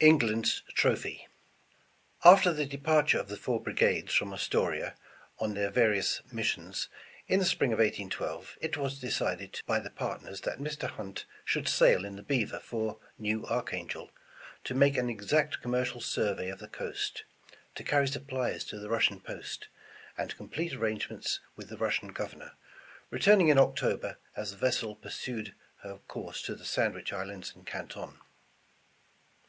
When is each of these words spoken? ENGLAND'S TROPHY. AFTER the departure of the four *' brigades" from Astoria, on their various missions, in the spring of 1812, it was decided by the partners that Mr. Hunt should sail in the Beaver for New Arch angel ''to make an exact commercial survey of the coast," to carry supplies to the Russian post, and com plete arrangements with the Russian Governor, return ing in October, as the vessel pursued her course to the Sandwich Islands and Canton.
ENGLAND'S 0.00 0.62
TROPHY. 0.74 1.26
AFTER 2.24 2.52
the 2.52 2.66
departure 2.66 3.18
of 3.18 3.28
the 3.28 3.36
four 3.36 3.60
*' 3.60 3.62
brigades" 3.62 4.12
from 4.12 4.34
Astoria, 4.34 4.96
on 5.38 5.54
their 5.54 5.70
various 5.70 6.20
missions, 6.30 6.88
in 7.28 7.38
the 7.38 7.46
spring 7.46 7.72
of 7.72 7.78
1812, 7.78 8.58
it 8.60 8.76
was 8.76 8.98
decided 8.98 9.60
by 9.64 9.78
the 9.78 9.88
partners 9.88 10.40
that 10.40 10.58
Mr. 10.58 10.90
Hunt 10.90 11.24
should 11.44 11.68
sail 11.68 12.04
in 12.04 12.16
the 12.16 12.22
Beaver 12.22 12.58
for 12.58 12.98
New 13.16 13.46
Arch 13.46 13.72
angel 13.72 14.10
''to 14.64 14.74
make 14.74 14.98
an 14.98 15.08
exact 15.08 15.62
commercial 15.62 16.00
survey 16.00 16.50
of 16.50 16.58
the 16.58 16.68
coast," 16.68 17.22
to 17.76 17.84
carry 17.84 18.08
supplies 18.08 18.64
to 18.64 18.78
the 18.78 18.90
Russian 18.90 19.20
post, 19.20 19.68
and 20.18 20.36
com 20.36 20.50
plete 20.50 20.76
arrangements 20.76 21.40
with 21.56 21.68
the 21.70 21.78
Russian 21.78 22.08
Governor, 22.08 22.52
return 23.08 23.40
ing 23.40 23.48
in 23.48 23.58
October, 23.58 24.18
as 24.36 24.50
the 24.50 24.56
vessel 24.58 24.96
pursued 24.96 25.54
her 25.78 25.98
course 26.08 26.42
to 26.42 26.56
the 26.56 26.64
Sandwich 26.66 27.12
Islands 27.12 27.54
and 27.54 27.64
Canton. 27.64 28.18